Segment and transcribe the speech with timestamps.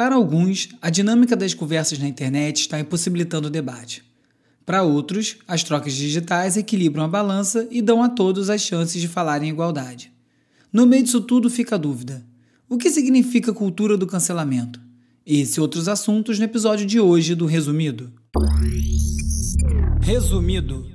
[0.00, 4.02] Para alguns, a dinâmica das conversas na internet está impossibilitando o debate.
[4.64, 9.06] Para outros, as trocas digitais equilibram a balança e dão a todos as chances de
[9.06, 10.10] falar em igualdade.
[10.72, 12.24] No meio disso tudo fica a dúvida:
[12.66, 14.80] o que significa cultura do cancelamento?
[15.26, 18.10] Esse e outros assuntos no episódio de hoje do Resumido.
[20.00, 20.86] Resumido.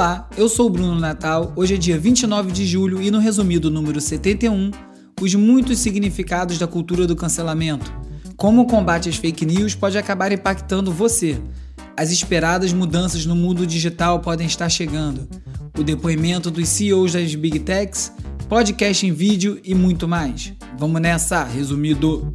[0.00, 1.52] Olá, eu sou o Bruno Natal.
[1.54, 4.70] Hoje é dia 29 de julho e no resumido número 71,
[5.20, 7.92] os muitos significados da cultura do cancelamento.
[8.34, 11.38] Como o combate às fake news pode acabar impactando você.
[11.94, 15.28] As esperadas mudanças no mundo digital podem estar chegando.
[15.78, 18.10] O depoimento dos CEOs das Big Techs,
[18.48, 20.54] podcast em vídeo e muito mais.
[20.78, 22.32] Vamos nessa, resumido.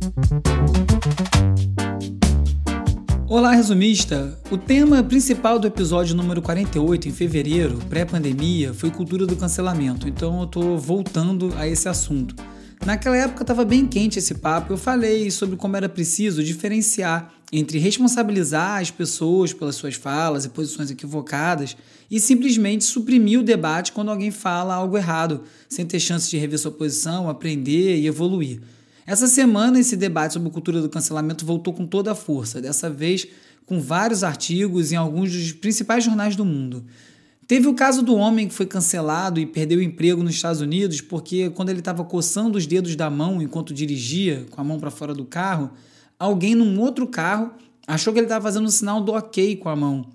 [3.27, 4.37] Olá, resumista!
[4.51, 10.41] O tema principal do episódio número 48, em fevereiro, pré-pandemia, foi cultura do cancelamento, então
[10.41, 12.35] eu tô voltando a esse assunto.
[12.85, 17.79] Naquela época estava bem quente esse papo, eu falei sobre como era preciso diferenciar entre
[17.79, 21.75] responsabilizar as pessoas pelas suas falas e posições equivocadas
[22.11, 26.59] e simplesmente suprimir o debate quando alguém fala algo errado, sem ter chance de rever
[26.59, 28.61] sua posição, aprender e evoluir.
[29.07, 33.27] Essa semana, esse debate sobre cultura do cancelamento voltou com toda a força, dessa vez
[33.65, 36.83] com vários artigos em alguns dos principais jornais do mundo.
[37.47, 41.01] Teve o caso do homem que foi cancelado e perdeu o emprego nos Estados Unidos
[41.01, 44.89] porque, quando ele estava coçando os dedos da mão enquanto dirigia, com a mão para
[44.89, 45.69] fora do carro,
[46.17, 47.51] alguém num outro carro
[47.87, 50.07] achou que ele estava fazendo um sinal do ok com a mão.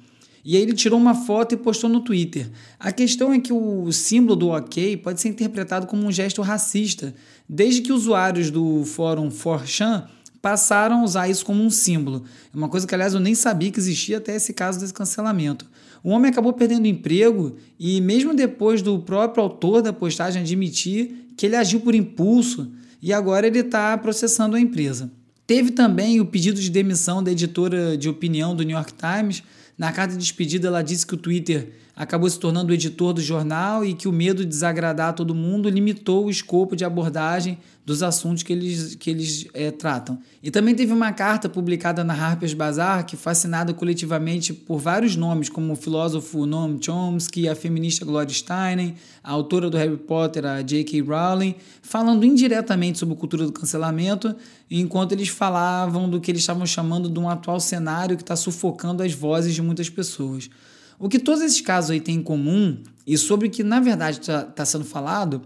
[0.45, 2.49] E aí ele tirou uma foto e postou no Twitter.
[2.79, 7.15] A questão é que o símbolo do ok pode ser interpretado como um gesto racista,
[7.49, 10.07] desde que usuários do fórum 4chan
[10.41, 12.25] passaram a usar isso como um símbolo.
[12.53, 15.67] É uma coisa que, aliás, eu nem sabia que existia até esse caso desse cancelamento.
[16.03, 21.27] O homem acabou perdendo o emprego e, mesmo depois do próprio autor da postagem admitir
[21.37, 22.71] que ele agiu por impulso,
[23.03, 25.11] e agora ele está processando a empresa.
[25.47, 29.43] Teve também o pedido de demissão da editora de opinião do New York Times,
[29.81, 33.21] na carta de despedida, ela disse que o Twitter acabou se tornando o editor do
[33.23, 38.03] jornal e que o medo de desagradar todo mundo limitou o escopo de abordagem dos
[38.03, 40.19] assuntos que eles, que eles é, tratam.
[40.43, 45.17] E também teve uma carta publicada na Harper's Bazaar que foi assinada coletivamente por vários
[45.17, 50.47] nomes, como o filósofo Noam Chomsky, a feminista Gloria Steinem, a autora do Harry Potter,
[50.47, 51.01] a J.K.
[51.03, 54.37] Rowling, falando indiretamente sobre a cultura do cancelamento,
[54.71, 59.03] enquanto eles falavam do que eles estavam chamando de um atual cenário que está sufocando
[59.03, 60.51] as vozes de muitas pessoas.
[60.99, 64.21] O que todos esses casos aí têm em comum, e sobre o que na verdade
[64.21, 65.43] está tá sendo falado,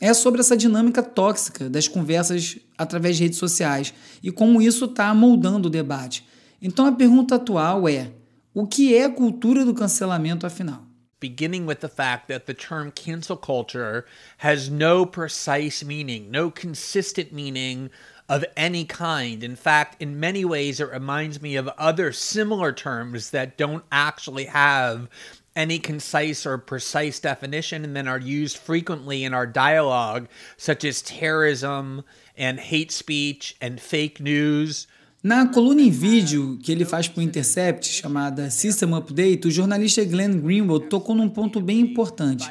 [0.00, 5.14] é sobre essa dinâmica tóxica das conversas através de redes sociais e como isso está
[5.14, 6.26] moldando o debate.
[6.60, 8.12] Então a pergunta atual é:
[8.54, 10.90] o que é a cultura do cancelamento afinal?
[11.20, 14.06] beginning with the fact that the term cancel culture
[14.38, 17.90] has no precise meaning, no consistent meaning
[18.30, 19.42] of any kind.
[19.42, 24.44] In fact, in many ways, it reminds me of other similar terms that don't actually
[24.44, 25.08] have
[25.56, 31.02] any concise or precise definition and then are used frequently in our dialogue, such as
[31.02, 32.04] terrorism
[32.38, 34.86] and hate speech and fake news.
[35.24, 40.04] Na coluna em vídeo que ele faz para o Intercept, chamada System Update, o jornalista
[40.04, 42.48] Glenn Greenwald tocou num ponto bem importante.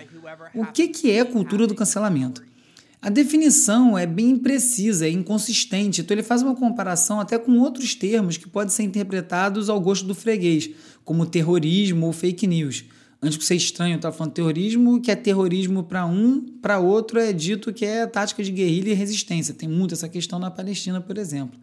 [0.53, 2.48] O que, que é cultura do cancelamento?
[3.01, 7.95] A definição é bem imprecisa, é inconsistente, então ele faz uma comparação até com outros
[7.95, 10.69] termos que podem ser interpretados ao gosto do freguês,
[11.05, 12.83] como terrorismo ou fake news.
[13.21, 17.19] Antes que ser estranho, eu estava falando terrorismo, que é terrorismo para um, para outro
[17.19, 19.53] é dito que é tática de guerrilha e resistência.
[19.53, 21.57] Tem muito essa questão na Palestina, por exemplo.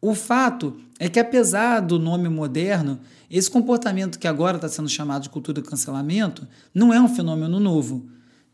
[0.00, 2.98] O fato é que, apesar do nome moderno,
[3.30, 7.60] esse comportamento que agora está sendo chamado de cultura do cancelamento não é um fenômeno
[7.60, 8.08] novo.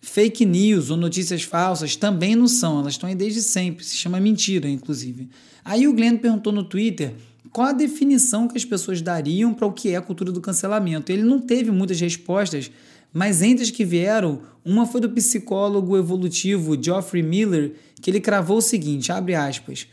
[0.09, 4.21] Fake news ou notícias falsas também não são, elas estão aí desde sempre, se chama
[4.21, 5.29] mentira, inclusive.
[5.65, 7.15] Aí o Glenn perguntou no Twitter
[7.51, 11.11] qual a definição que as pessoas dariam para o que é a cultura do cancelamento.
[11.11, 12.71] Ele não teve muitas respostas,
[13.13, 18.59] mas entre as que vieram, uma foi do psicólogo evolutivo Geoffrey Miller, que ele cravou
[18.59, 19.89] o seguinte, abre aspas,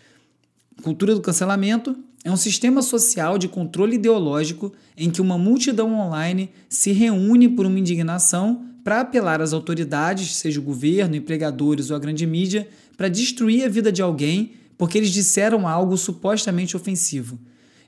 [0.83, 6.51] cultura do cancelamento é um sistema social de controle ideológico em que uma multidão online
[6.69, 11.99] se reúne por uma indignação para apelar às autoridades, seja o governo, empregadores ou a
[11.99, 17.39] grande mídia, para destruir a vida de alguém porque eles disseram algo supostamente ofensivo.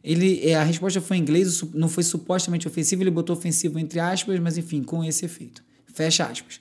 [0.04, 4.00] Ele, é, a resposta foi em inglês, não foi supostamente ofensivo, ele botou ofensivo entre
[4.00, 5.64] aspas, mas enfim, com esse efeito.
[5.88, 6.60] Fecha aspas.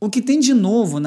[0.00, 0.98] O que tem de novo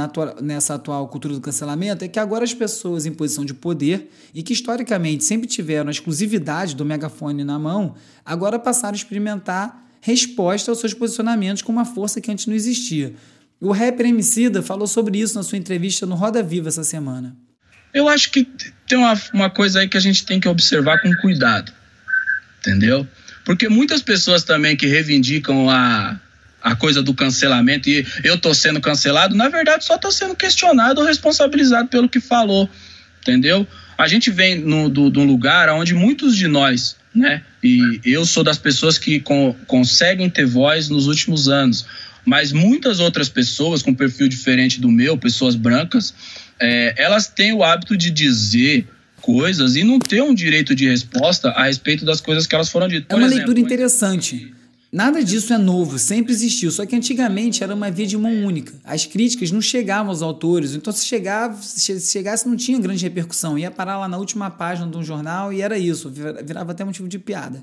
[0.42, 4.42] nessa atual cultura do cancelamento é que agora as pessoas em posição de poder e
[4.42, 7.94] que historicamente sempre tiveram a exclusividade do megafone na mão,
[8.26, 13.14] agora passaram a experimentar resposta aos seus posicionamentos com uma força que antes não existia.
[13.60, 17.36] O rapper Emicida falou sobre isso na sua entrevista no Roda Viva essa semana.
[17.94, 18.48] Eu acho que
[18.88, 21.74] tem uma, uma coisa aí que a gente tem que observar com cuidado,
[22.62, 23.06] entendeu?
[23.44, 26.18] Porque muitas pessoas também que reivindicam a,
[26.62, 31.02] a coisa do cancelamento e eu tô sendo cancelado, na verdade só tô sendo questionado
[31.02, 32.70] ou responsabilizado pelo que falou,
[33.22, 33.68] entendeu?
[33.98, 38.26] A gente vem no, do, de um lugar onde muitos de nós, né, e eu
[38.26, 41.86] sou das pessoas que com, conseguem ter voz nos últimos anos,
[42.24, 46.14] mas muitas outras pessoas com perfil diferente do meu, pessoas brancas,
[46.60, 48.88] é, elas têm o hábito de dizer
[49.22, 52.88] coisas e não ter um direito de resposta a respeito das coisas que elas foram
[52.88, 53.08] ditas.
[53.10, 54.54] é uma exemplo, leitura interessante.
[54.98, 58.74] Nada disso é novo, sempre existiu, só que antigamente era uma via de mão única.
[58.84, 63.60] As críticas não chegavam aos autores, então se, chegava, se chegasse não tinha grande repercussão,
[63.60, 67.08] ia parar lá na última página de um jornal e era isso, virava até motivo
[67.08, 67.62] de piada.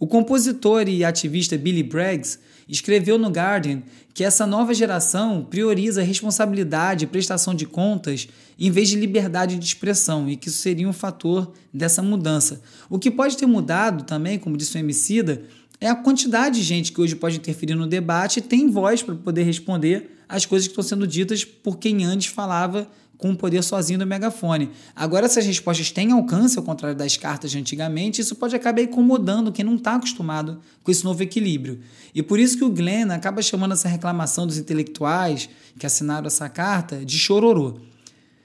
[0.00, 3.80] O compositor e ativista Billy Braggs escreveu no Guardian
[4.12, 8.26] que essa nova geração prioriza responsabilidade e prestação de contas
[8.58, 12.60] em vez de liberdade de expressão e que isso seria um fator dessa mudança.
[12.90, 15.42] O que pode ter mudado também, como disse o Emicida,
[15.84, 19.14] é a quantidade de gente que hoje pode interferir no debate e tem voz para
[19.14, 22.88] poder responder às coisas que estão sendo ditas por quem antes falava
[23.18, 24.70] com o poder sozinho do megafone.
[24.96, 29.52] Agora, essas respostas têm alcance, ao contrário das cartas de antigamente, isso pode acabar incomodando
[29.52, 31.80] quem não está acostumado com esse novo equilíbrio.
[32.14, 36.48] E por isso que o Glenn acaba chamando essa reclamação dos intelectuais que assinaram essa
[36.48, 37.74] carta de chororô.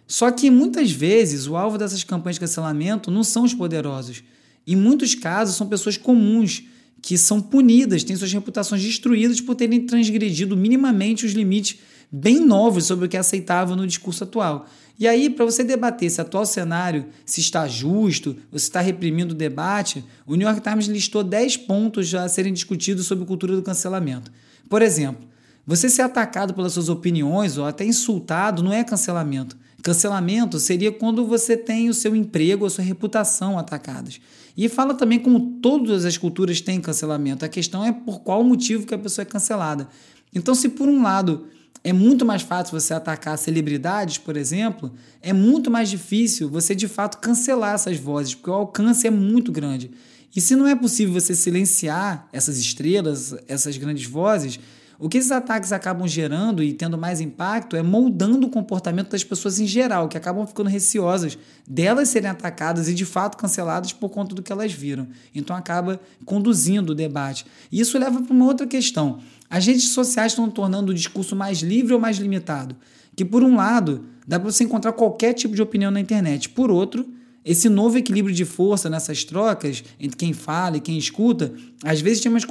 [0.05, 4.25] Só que muitas vezes o alvo dessas campanhas de cancelamento não são os poderosos.
[4.67, 6.63] Em muitos casos, são pessoas comuns
[7.01, 11.79] que são punidas, têm suas reputações destruídas por terem transgredido minimamente os limites
[12.11, 14.67] bem novos sobre o que é aceitável no discurso atual.
[14.97, 19.33] E aí, para você debater se atual cenário se está justo ou se está reprimindo
[19.33, 23.61] o debate, o New York Times listou 10 pontos a serem discutidos sobre cultura do
[23.61, 24.29] cancelamento.
[24.67, 25.25] Por exemplo,
[25.65, 29.55] você ser atacado pelas suas opiniões ou até insultado não é cancelamento.
[29.81, 34.19] Cancelamento seria quando você tem o seu emprego, a sua reputação atacadas.
[34.61, 37.45] E fala também como todas as culturas têm cancelamento.
[37.45, 39.87] A questão é por qual motivo que a pessoa é cancelada.
[40.35, 41.47] Então, se por um lado
[41.81, 44.91] é muito mais fácil você atacar celebridades, por exemplo,
[45.21, 49.49] é muito mais difícil você de fato cancelar essas vozes, porque o alcance é muito
[49.49, 49.91] grande.
[50.35, 54.59] E se não é possível você silenciar essas estrelas, essas grandes vozes,
[54.99, 59.23] o que esses ataques acabam gerando e tendo mais impacto é moldando o comportamento das
[59.23, 64.09] pessoas em geral, que acabam ficando receosas delas serem atacadas e de fato canceladas por
[64.09, 65.07] conta do que elas viram.
[65.33, 67.45] Então acaba conduzindo o debate.
[67.71, 69.19] E isso leva para uma outra questão.
[69.49, 72.75] As redes sociais estão tornando o discurso mais livre ou mais limitado?
[73.15, 76.49] Que por um lado, dá para você encontrar qualquer tipo de opinião na internet.
[76.49, 77.07] Por outro,
[77.43, 81.53] esse novo equilíbrio de força nessas trocas entre quem fala e quem escuta,
[81.83, 82.45] às vezes tem umas,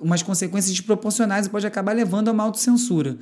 [0.00, 3.16] umas consequências desproporcionais e pode acabar levando a uma autocensura.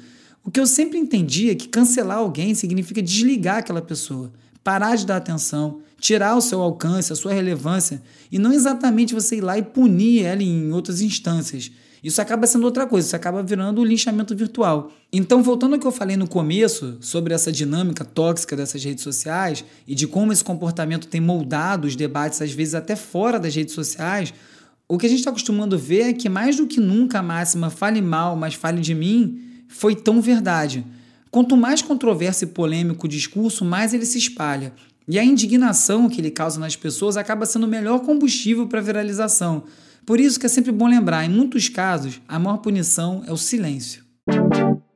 [0.44, 4.32] O que eu sempre entendi é que cancelar alguém significa desligar aquela pessoa,
[4.64, 9.36] parar de dar atenção, tirar o seu alcance, a sua relevância, e não exatamente você
[9.36, 11.70] ir lá e punir ela em outras instâncias.
[12.02, 14.90] Isso acaba sendo outra coisa, isso acaba virando o linchamento virtual.
[15.12, 19.64] Então, voltando ao que eu falei no começo sobre essa dinâmica tóxica dessas redes sociais
[19.86, 23.74] e de como esse comportamento tem moldado os debates, às vezes até fora das redes
[23.74, 24.34] sociais,
[24.88, 27.70] o que a gente está acostumando ver é que mais do que nunca a máxima
[27.70, 30.84] fale mal, mas fale de mim foi tão verdade.
[31.30, 34.72] Quanto mais controverso e polêmico o discurso, mais ele se espalha.
[35.08, 38.82] E a indignação que ele causa nas pessoas acaba sendo o melhor combustível para a
[38.82, 39.64] viralização.
[40.04, 43.36] Por isso que é sempre bom lembrar, em muitos casos, a maior punição é o
[43.36, 44.02] silêncio.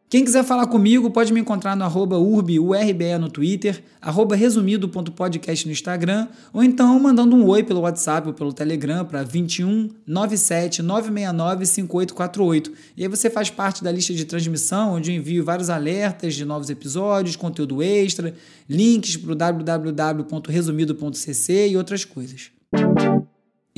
[0.09, 2.61] Quem quiser falar comigo pode me encontrar no arroba urbe,
[3.21, 8.53] no Twitter, arroba resumido.podcast no Instagram, ou então mandando um oi pelo WhatsApp ou pelo
[8.53, 12.73] Telegram para 21 97 969 5848.
[12.97, 16.45] E aí você faz parte da lista de transmissão, onde eu envio vários alertas de
[16.45, 18.33] novos episódios, conteúdo extra,
[18.69, 22.53] links para o www.resumido.cc e outras coisas.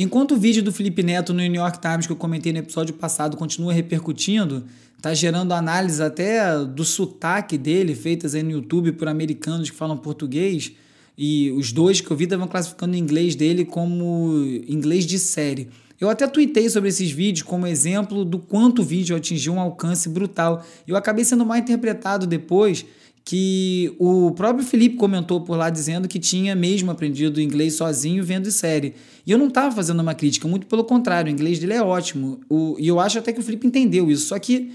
[0.00, 2.94] Enquanto o vídeo do Felipe Neto no New York Times que eu comentei no episódio
[2.94, 4.64] passado continua repercutindo,
[5.02, 9.96] tá gerando análise até do sotaque dele, feitas aí no YouTube por americanos que falam
[9.96, 10.70] português,
[11.18, 14.36] e os dois que eu vi estavam classificando o inglês dele como
[14.68, 15.68] inglês de série.
[16.00, 20.08] Eu até tuitei sobre esses vídeos como exemplo do quanto o vídeo atingiu um alcance
[20.08, 20.64] brutal.
[20.86, 22.86] Eu acabei sendo mal interpretado depois
[23.28, 28.50] que o próprio Felipe comentou por lá dizendo que tinha mesmo aprendido inglês sozinho vendo
[28.50, 28.94] série.
[29.26, 32.40] E eu não estava fazendo uma crítica, muito pelo contrário, o inglês dele é ótimo.
[32.48, 34.28] O, e eu acho até que o Felipe entendeu isso.
[34.28, 34.72] Só que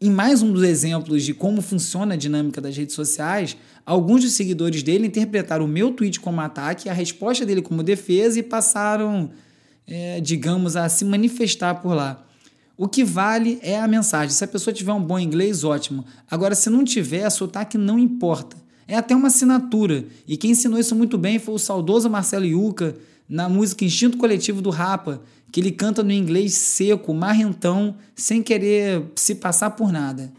[0.00, 3.56] Em mais um dos exemplos de como funciona a dinâmica das redes sociais,
[3.86, 8.38] alguns dos seguidores dele interpretaram o meu tweet como ataque, a resposta dele como defesa
[8.38, 9.30] e passaram,
[9.86, 12.22] é, digamos, a se manifestar por lá.
[12.76, 14.30] O que vale é a mensagem.
[14.30, 16.04] Se a pessoa tiver um bom inglês, ótimo.
[16.28, 18.56] Agora, se não tiver, sotaque não importa.
[18.86, 20.04] É até uma assinatura.
[20.26, 22.96] E quem ensinou isso muito bem foi o saudoso Marcelo Yuca,
[23.28, 29.04] na música Instinto Coletivo do Rapa, que ele canta no inglês seco, marrentão, sem querer
[29.14, 30.32] se passar por nada.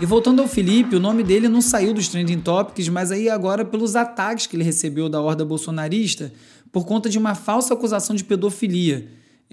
[0.00, 3.64] E voltando ao Felipe, o nome dele não saiu dos trending topics, mas aí agora
[3.64, 6.32] pelos ataques que ele recebeu da horda bolsonarista
[6.70, 9.08] por conta de uma falsa acusação de pedofilia.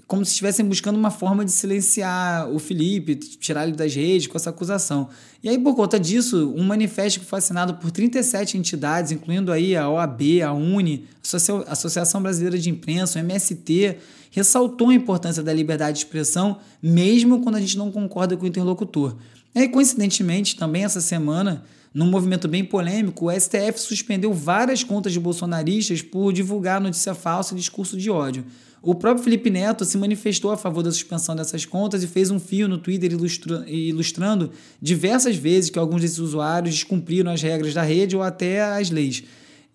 [0.06, 4.36] Como se estivessem buscando uma forma de silenciar o Felipe, tirar ele das redes com
[4.36, 5.08] essa acusação.
[5.42, 9.74] E aí, por conta disso, um manifesto que foi assinado por 37 entidades, incluindo aí
[9.74, 11.08] a OAB, a UNE,
[11.66, 13.96] a Associação Brasileira de Imprensa, o MST,
[14.30, 18.46] ressaltou a importância da liberdade de expressão, mesmo quando a gente não concorda com o
[18.46, 19.16] interlocutor.
[19.56, 25.14] E aí, coincidentemente, também essa semana, num movimento bem polêmico, o STF suspendeu várias contas
[25.14, 28.44] de bolsonaristas por divulgar notícia falsa e discurso de ódio.
[28.82, 32.38] O próprio Felipe Neto se manifestou a favor da suspensão dessas contas e fez um
[32.38, 37.82] fio no Twitter ilustra ilustrando diversas vezes que alguns desses usuários descumpriram as regras da
[37.82, 39.24] rede ou até as leis.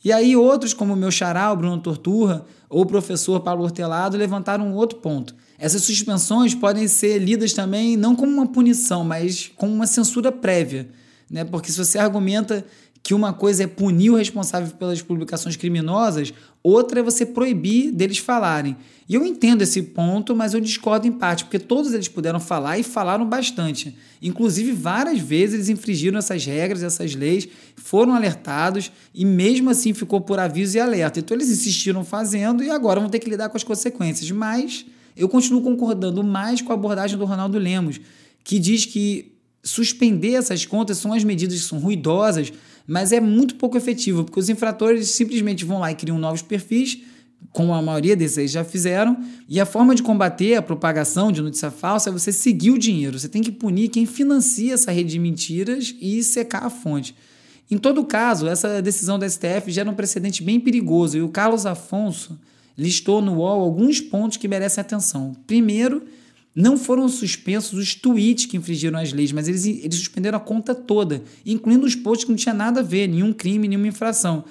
[0.06, 4.16] E aí outros, como o meu xará, o Bruno Torturra, ou o professor Paulo Hortelado,
[4.16, 5.36] levantaram um outro ponto.
[5.62, 10.90] Essas suspensões podem ser lidas também não como uma punição, mas como uma censura prévia.
[11.30, 11.46] Né?
[11.46, 12.66] Porque se você argumenta
[13.04, 18.18] que uma coisa é punir o responsável pelas publicações criminosas, outra é você proibir deles
[18.18, 18.76] falarem.
[19.08, 22.80] E eu entendo esse ponto, mas eu discordo em parte, porque todos eles puderam falar
[22.80, 23.96] e falaram bastante.
[24.20, 30.22] Inclusive, várias vezes eles infringiram essas regras, essas leis, foram alertados e mesmo assim ficou
[30.22, 31.20] por aviso e alerta.
[31.20, 34.32] Então eles insistiram fazendo e agora vão ter que lidar com as consequências.
[34.32, 34.88] Mas
[35.22, 38.00] eu continuo concordando mais com a abordagem do Ronaldo Lemos,
[38.44, 42.52] que diz que suspender essas contas são as medidas que são ruidosas,
[42.88, 47.00] mas é muito pouco efetivo, porque os infratores simplesmente vão lá e criam novos perfis,
[47.52, 51.72] como a maioria desses já fizeram, e a forma de combater a propagação de notícia
[51.72, 53.20] falsa é você seguir o dinheiro.
[53.20, 57.16] Você tem que punir quem financia essa rede de mentiras e secar a fonte.
[57.70, 61.66] Em todo caso, essa decisão da STF gera um precedente bem perigoso, e o Carlos
[61.66, 62.40] Afonso
[62.78, 65.36] listou no UOL alguns pontos que merecem atenção.
[65.46, 66.04] Primeiro,
[66.54, 70.76] não foram suspensos os tweets que infringiram as leis, mas eles, eles suspenderam a conta
[70.76, 74.44] toda, incluindo os posts que não tinha nada a ver, nenhum crime, nenhuma infração.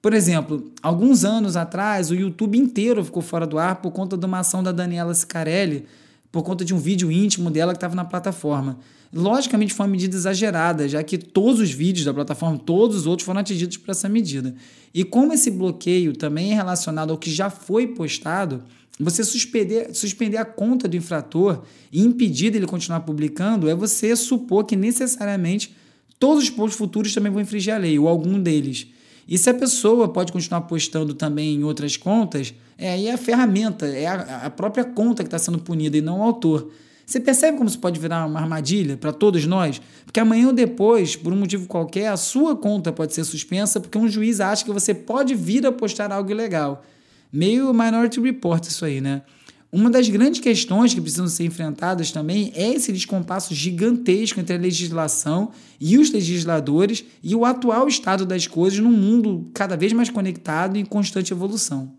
[0.00, 4.24] Por exemplo, alguns anos atrás, o YouTube inteiro ficou fora do ar por conta de
[4.24, 5.86] uma ação da Daniela Sicarelli,
[6.30, 8.78] por conta de um vídeo íntimo dela que estava na plataforma.
[9.12, 13.24] Logicamente foi uma medida exagerada, já que todos os vídeos da plataforma, todos os outros
[13.24, 14.54] foram atingidos por essa medida.
[14.92, 18.62] E como esse bloqueio também é relacionado ao que já foi postado,
[19.00, 21.62] você suspender, suspender a conta do infrator
[21.92, 25.74] e impedir dele continuar publicando é você supor que necessariamente
[26.18, 28.88] todos os posts futuros também vão infringir a lei, ou algum deles.
[29.26, 33.86] E se a pessoa pode continuar postando também em outras contas, é aí a ferramenta,
[33.86, 36.70] é a, a própria conta que está sendo punida e não o autor.
[37.08, 39.80] Você percebe como isso pode virar uma armadilha para todos nós?
[40.04, 43.96] Porque amanhã ou depois, por um motivo qualquer, a sua conta pode ser suspensa porque
[43.96, 46.84] um juiz acha que você pode vir a postar algo ilegal.
[47.32, 49.22] Meio Minority Report isso aí, né?
[49.72, 54.58] Uma das grandes questões que precisam ser enfrentadas também é esse descompasso gigantesco entre a
[54.58, 55.50] legislação
[55.80, 60.76] e os legisladores e o atual estado das coisas num mundo cada vez mais conectado
[60.76, 61.90] e em constante evolução.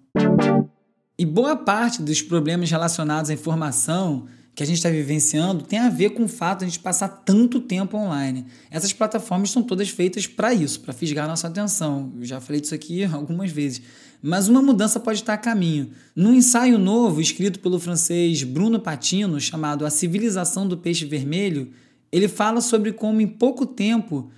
[1.17, 4.27] E boa parte dos problemas relacionados à informação,
[4.59, 7.07] que a gente está vivenciando tem a ver com o fato de a gente passar
[7.07, 8.45] tanto tempo online.
[8.69, 12.11] Essas plataformas são todas feitas para isso, para fisgar nossa atenção.
[12.19, 13.81] Eu já falei disso aqui algumas vezes.
[14.21, 15.91] Mas uma mudança pode estar a caminho.
[16.13, 21.71] Num ensaio novo escrito pelo francês Bruno Patino, chamado A Civilização do Peixe Vermelho,
[22.11, 24.29] ele fala sobre como em pouco tempo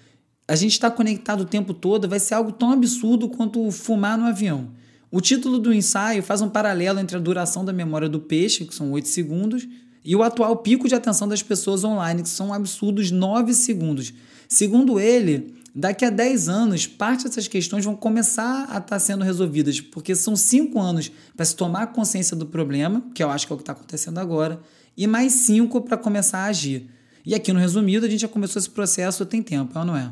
[0.48, 4.26] a gente está conectado o tempo todo, vai ser algo tão absurdo quanto fumar no
[4.26, 4.70] avião.
[5.10, 8.76] O título do ensaio faz um paralelo entre a duração da memória do peixe, que
[8.76, 9.68] são 8 segundos,
[10.04, 14.14] e o atual pico de atenção das pessoas online, que são absurdos 9 segundos.
[14.48, 19.24] Segundo ele, daqui a 10 anos, parte dessas questões vão começar a estar tá sendo
[19.24, 23.54] resolvidas, porque são 5 anos para se tomar consciência do problema, que eu acho que
[23.54, 24.60] é o que está acontecendo agora,
[24.98, 26.90] e mais 5 para começar a agir.
[27.26, 30.12] E aqui no resumido, a gente já começou esse processo tem tempo, é não é?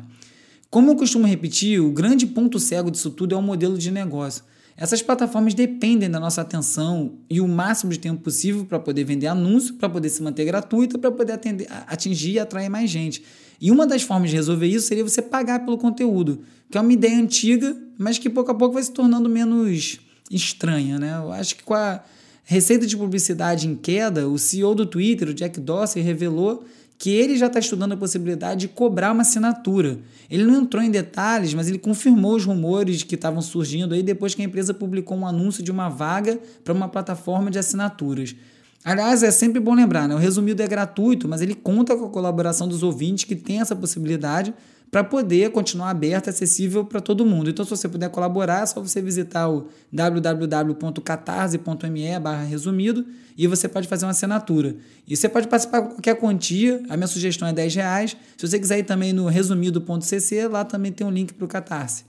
[0.70, 4.44] Como eu costumo repetir, o grande ponto cego disso tudo é o modelo de negócio.
[4.76, 9.26] Essas plataformas dependem da nossa atenção e o máximo de tempo possível para poder vender
[9.26, 13.22] anúncio, para poder se manter gratuita, para poder atender, atingir e atrair mais gente.
[13.60, 16.92] E uma das formas de resolver isso seria você pagar pelo conteúdo, que é uma
[16.92, 20.00] ideia antiga, mas que pouco a pouco vai se tornando menos
[20.30, 20.98] estranha.
[20.98, 21.14] Né?
[21.22, 22.02] Eu acho que com a
[22.44, 26.64] receita de publicidade em queda, o CEO do Twitter, o Jack Dorsey, revelou
[27.00, 29.98] que ele já está estudando a possibilidade de cobrar uma assinatura.
[30.30, 34.34] Ele não entrou em detalhes, mas ele confirmou os rumores que estavam surgindo aí depois
[34.34, 38.36] que a empresa publicou um anúncio de uma vaga para uma plataforma de assinaturas.
[38.84, 40.14] Aliás, é sempre bom lembrar, né?
[40.14, 43.74] o resumido é gratuito, mas ele conta com a colaboração dos ouvintes que tem essa
[43.74, 44.52] possibilidade
[44.90, 47.48] para poder continuar aberto e acessível para todo mundo.
[47.48, 52.00] Então, se você puder colaborar, é só você visitar o www.catarse.me
[52.48, 53.06] resumido
[53.38, 54.74] e você pode fazer uma assinatura.
[55.06, 58.16] E você pode participar com qualquer quantia, a minha sugestão é 10 reais.
[58.36, 62.02] Se você quiser ir também no resumido.cc, lá também tem um link para o Catarse.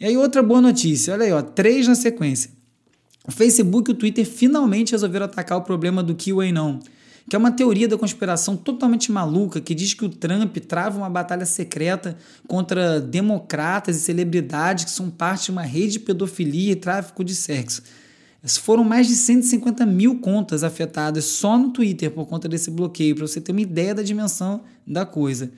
[0.00, 2.50] E aí, outra boa notícia, olha aí, ó, três na sequência.
[3.26, 6.80] O Facebook e o Twitter finalmente resolveram atacar o problema do QA não
[7.28, 11.08] que é uma teoria da conspiração totalmente maluca que diz que o Trump trava uma
[11.08, 12.16] batalha secreta
[12.46, 17.34] contra democratas e celebridades que são parte de uma rede de pedofilia e tráfico de
[17.34, 17.82] sexo.
[18.60, 23.26] Foram mais de 150 mil contas afetadas só no Twitter por conta desse bloqueio, para
[23.26, 25.50] você ter uma ideia da dimensão da coisa.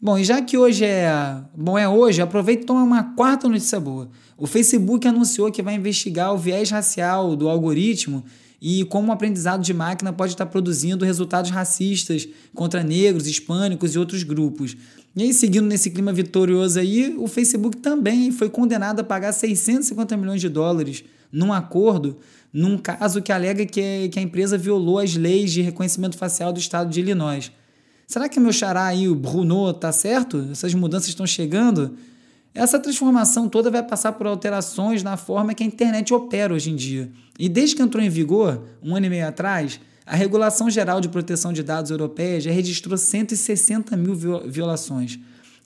[0.00, 1.12] Bom, e já que hoje é.
[1.54, 4.08] Bom, é hoje, aproveita e toma uma quarta notícia boa.
[4.36, 8.24] O Facebook anunciou que vai investigar o viés racial do algoritmo
[8.64, 13.98] e como o aprendizado de máquina pode estar produzindo resultados racistas contra negros, hispânicos e
[13.98, 14.76] outros grupos.
[15.16, 20.16] E aí, seguindo nesse clima vitorioso aí, o Facebook também foi condenado a pagar 650
[20.16, 21.02] milhões de dólares
[21.32, 22.18] num acordo,
[22.52, 26.60] num caso que alega que, que a empresa violou as leis de reconhecimento facial do
[26.60, 27.50] estado de Illinois.
[28.06, 30.46] Será que meu xará aí, o Bruno, tá certo?
[30.52, 31.96] Essas mudanças estão chegando?
[32.54, 36.76] Essa transformação toda vai passar por alterações na forma que a internet opera hoje em
[36.76, 37.10] dia.
[37.38, 41.08] E desde que entrou em vigor, um ano e meio atrás, a Regulação Geral de
[41.08, 44.14] Proteção de Dados Europeia já registrou 160 mil
[44.46, 45.18] violações.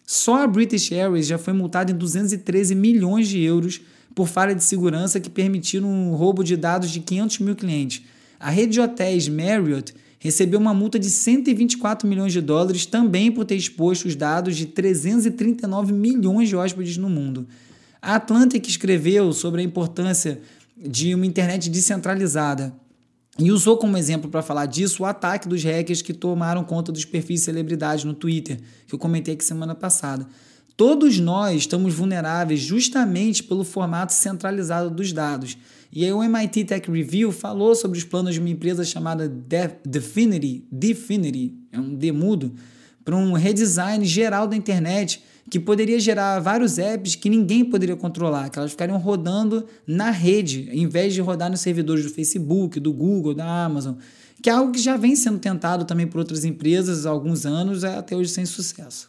[0.06, 3.80] Só a British Airways já foi multada em 213 milhões de euros
[4.14, 8.02] por falha de segurança que permitiram um roubo de dados de 500 mil clientes.
[8.38, 9.92] A rede de hotéis Marriott
[10.26, 14.66] recebeu uma multa de 124 milhões de dólares também por ter exposto os dados de
[14.66, 17.46] 339 milhões de hóspedes no mundo.
[18.00, 20.40] A Atlantic escreveu sobre a importância
[20.76, 22.74] de uma internet descentralizada
[23.38, 27.04] e usou como exemplo para falar disso o ataque dos hackers que tomaram conta dos
[27.04, 30.26] perfis de celebridades no Twitter, que eu comentei aqui semana passada.
[30.76, 35.56] Todos nós estamos vulneráveis justamente pelo formato centralizado dos dados.
[35.92, 39.28] E aí o MIT Tech Review falou sobre os planos de uma empresa chamada
[39.84, 42.54] Definity, Definity, é um demudo,
[43.04, 48.50] para um redesign geral da internet que poderia gerar vários apps que ninguém poderia controlar,
[48.50, 52.92] que elas ficariam rodando na rede, em vez de rodar nos servidores do Facebook, do
[52.92, 53.94] Google, da Amazon,
[54.42, 57.84] que é algo que já vem sendo tentado também por outras empresas há alguns anos,
[57.84, 59.08] é até hoje sem sucesso.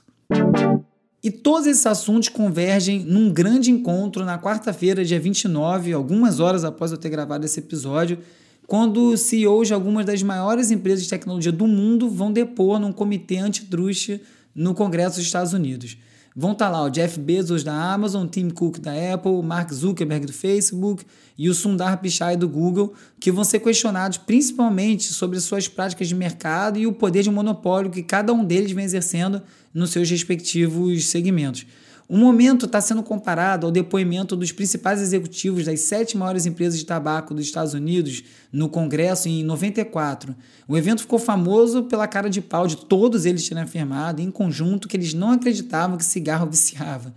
[1.24, 6.92] E todos esses assuntos convergem num grande encontro na quarta-feira, dia 29, algumas horas após
[6.92, 8.20] eu ter gravado esse episódio,
[8.68, 13.38] quando CEOs de algumas das maiores empresas de tecnologia do mundo vão depor num comitê
[13.38, 14.22] antitruste
[14.54, 15.98] no Congresso dos Estados Unidos.
[16.40, 20.28] Vão estar tá lá o Jeff Bezos da Amazon, Tim Cook da Apple, Mark Zuckerberg
[20.28, 21.04] do Facebook
[21.36, 26.14] e o Sundar Pichai do Google, que vão ser questionados principalmente sobre suas práticas de
[26.14, 29.42] mercado e o poder de monopólio que cada um deles vem exercendo
[29.74, 31.66] nos seus respectivos segmentos.
[32.10, 36.86] O momento está sendo comparado ao depoimento dos principais executivos das sete maiores empresas de
[36.86, 40.34] tabaco dos Estados Unidos no Congresso em 94.
[40.70, 44.88] O evento ficou famoso pela cara de pau de todos eles terem afirmado em conjunto
[44.88, 47.14] que eles não acreditavam que cigarro viciava.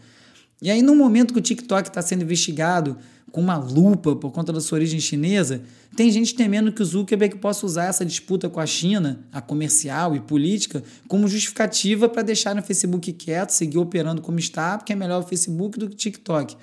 [0.60, 2.98] E aí, no momento que o TikTok está sendo investigado
[3.30, 5.62] com uma lupa por conta da sua origem chinesa,
[5.96, 10.14] tem gente temendo que o Zuckerberg possa usar essa disputa com a China, a comercial
[10.14, 14.96] e política, como justificativa para deixar o Facebook quieto, seguir operando como está, porque é
[14.96, 16.56] melhor o Facebook do que o TikTok.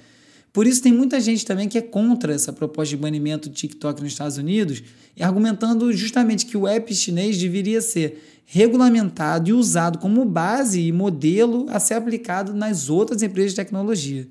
[0.53, 4.01] Por isso, tem muita gente também que é contra essa proposta de banimento do TikTok
[4.01, 4.82] nos Estados Unidos,
[5.19, 11.65] argumentando justamente que o app chinês deveria ser regulamentado e usado como base e modelo
[11.69, 14.27] a ser aplicado nas outras empresas de tecnologia.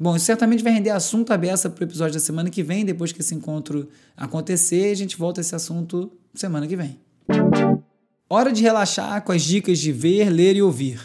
[0.00, 3.10] Bom, isso certamente vai render assunto aberto para o episódio da semana que vem, depois
[3.10, 7.00] que esse encontro acontecer, a gente volta a esse assunto semana que vem.
[8.30, 11.00] Hora de relaxar com as dicas de ver, ler e ouvir.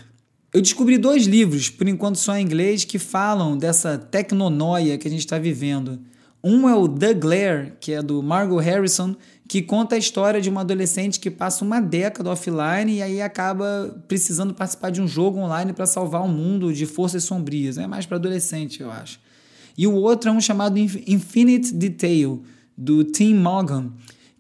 [0.53, 5.11] Eu descobri dois livros, por enquanto só em inglês, que falam dessa tecnonoia que a
[5.11, 5.99] gente está vivendo.
[6.43, 9.15] Um é o The Glare, que é do Margot Harrison,
[9.47, 14.01] que conta a história de uma adolescente que passa uma década offline e aí acaba
[14.07, 17.77] precisando participar de um jogo online para salvar o mundo de forças sombrias.
[17.77, 19.19] É mais para adolescente, eu acho.
[19.77, 22.43] E o outro é um chamado Infinite Detail,
[22.77, 23.91] do Tim Morgan,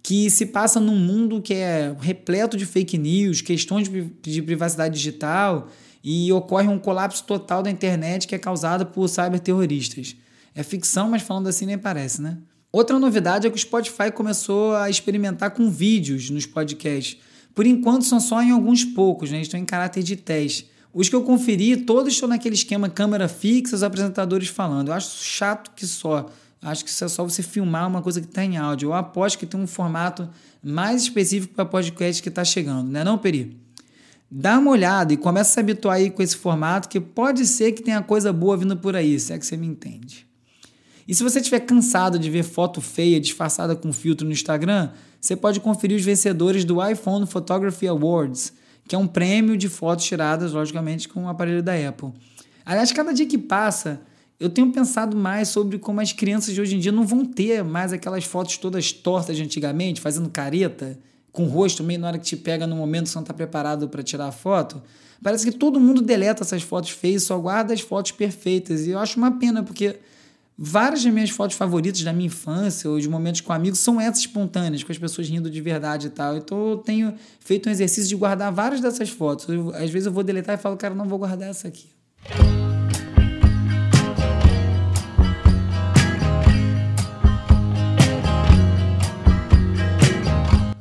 [0.01, 3.89] que se passa num mundo que é repleto de fake news, questões
[4.21, 5.69] de privacidade digital
[6.03, 10.15] e ocorre um colapso total da internet que é causado por cyberterroristas.
[10.55, 12.37] É ficção, mas falando assim nem parece, né?
[12.75, 17.21] Outra novidade é que o Spotify começou a experimentar com vídeos nos podcasts.
[17.53, 19.39] Por enquanto são só em alguns poucos, né?
[19.39, 20.67] Estão em caráter de teste.
[20.91, 24.87] Os que eu conferi, todos estão naquele esquema câmera fixa, os apresentadores falando.
[24.87, 26.31] Eu acho chato que só.
[26.63, 28.87] Acho que isso é só você filmar uma coisa que está em áudio.
[28.87, 30.27] Eu aposto que tem um formato
[30.63, 33.55] mais específico para podcast que está chegando, né não, Peri?
[34.31, 37.71] Dá uma olhada e começa a se habituar aí com esse formato, que pode ser
[37.73, 40.25] que tenha coisa boa vindo por aí, se é que você me entende.
[41.07, 45.35] E se você estiver cansado de ver foto feia disfarçada com filtro no Instagram, você
[45.35, 48.53] pode conferir os vencedores do iPhone Photography Awards
[48.87, 52.11] que é um prêmio de fotos tiradas, logicamente, com o aparelho da Apple.
[52.65, 54.01] Aliás, cada dia que passa,
[54.39, 57.63] eu tenho pensado mais sobre como as crianças de hoje em dia não vão ter
[57.63, 60.99] mais aquelas fotos todas tortas de antigamente, fazendo careta,
[61.31, 63.33] com o rosto meio na hora que te pega no momento que você não está
[63.33, 64.81] preparado para tirar a foto.
[65.21, 68.85] Parece que todo mundo deleta essas fotos feias, só guarda as fotos perfeitas.
[68.85, 69.97] E eu acho uma pena, porque
[70.65, 74.19] Várias das minhas fotos favoritas da minha infância ou de momentos com amigos são essas
[74.19, 76.37] espontâneas, com as pessoas rindo de verdade e tal.
[76.37, 79.49] Então eu tenho feito um exercício de guardar várias dessas fotos.
[79.49, 81.87] Eu, às vezes eu vou deletar e falo, cara, não vou guardar essa aqui.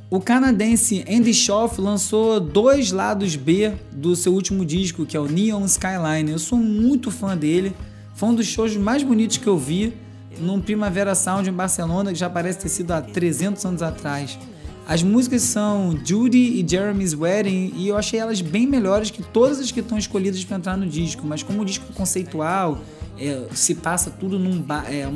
[0.09, 5.27] O canadense Andy Schoff lançou dois lados B do seu último disco, que é o
[5.27, 6.31] Neon Skyline.
[6.31, 7.75] Eu sou muito fã dele.
[8.23, 9.95] Foi um dos shows mais bonitos que eu vi
[10.39, 14.39] num Primavera Sound em Barcelona, que já parece ter sido há 300 anos atrás.
[14.87, 19.59] As músicas são Judy e Jeremy's Wedding e eu achei elas bem melhores que todas
[19.59, 22.79] as que estão escolhidas para entrar no disco, mas como o disco conceitual,
[23.19, 25.09] é, se passa tudo num bar, é, é,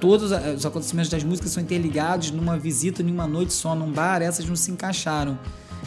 [0.00, 4.48] todos os acontecimentos das músicas são interligados numa visita, numa noite só num bar, essas
[4.48, 5.36] não se encaixaram.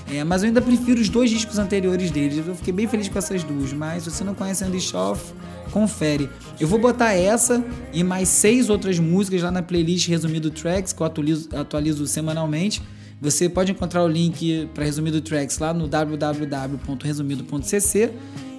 [0.10, 2.48] É, mas eu ainda prefiro os dois discos anteriores deles.
[2.48, 3.74] Eu fiquei bem feliz com essas duas.
[3.74, 5.34] Mas se você não conhece Andy Schoff,
[5.72, 6.30] confere.
[6.60, 11.02] Eu vou botar essa e mais seis outras músicas lá na playlist Resumido Tracks, que
[11.02, 12.82] eu atualizo, atualizo semanalmente.
[13.20, 18.12] Você pode encontrar o link para Resumido Tracks lá no www.resumido.cc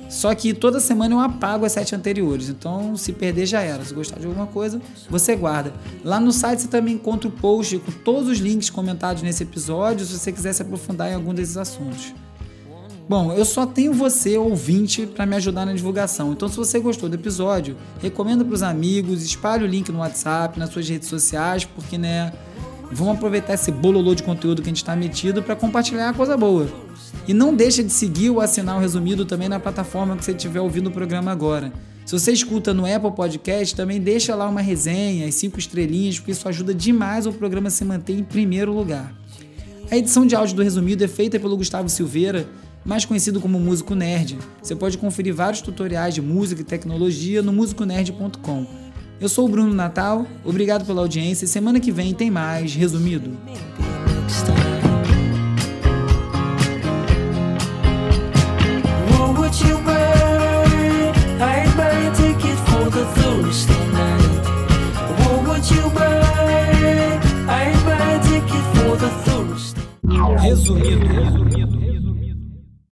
[0.08, 2.48] só que toda semana eu apago as sete anteriores.
[2.48, 3.84] Então, se perder, já era.
[3.84, 5.72] Se gostar de alguma coisa, você guarda.
[6.04, 10.06] Lá no site você também encontra o post com todos os links comentados nesse episódio,
[10.06, 12.14] se você quiser se aprofundar em algum desses assuntos.
[13.08, 16.32] Bom, eu só tenho você, ouvinte, para me ajudar na divulgação.
[16.32, 20.58] Então, se você gostou do episódio, recomenda para os amigos, espalhe o link no WhatsApp,
[20.58, 22.30] nas suas redes sociais, porque, né,
[22.90, 26.36] vamos aproveitar esse bololô de conteúdo que a gente está metido para compartilhar a coisa
[26.36, 26.68] boa.
[27.26, 30.60] E não deixa de seguir ou assinar o resumido também na plataforma que você estiver
[30.60, 31.72] ouvindo o programa agora.
[32.06, 36.32] Se você escuta no Apple Podcast, também deixa lá uma resenha e cinco estrelinhas, porque
[36.32, 39.14] isso ajuda demais o programa a se manter em primeiro lugar.
[39.90, 42.48] A edição de áudio do Resumido é feita pelo Gustavo Silveira,
[42.84, 44.38] mais conhecido como Músico Nerd.
[44.62, 48.87] Você pode conferir vários tutoriais de música e tecnologia no musiconerd.com.
[49.20, 51.44] Eu sou o Bruno Natal, obrigado pela audiência.
[51.44, 53.36] E semana que vem tem mais Resumido.
[70.40, 72.07] Resumido, resumido.